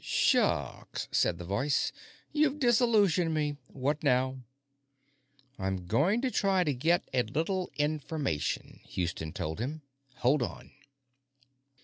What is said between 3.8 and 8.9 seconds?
now?" "I'm going to try to get a little information,"